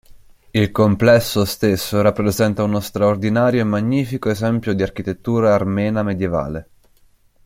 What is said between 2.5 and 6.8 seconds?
uno straordinario e magnifico esempio di architettura armena medievale.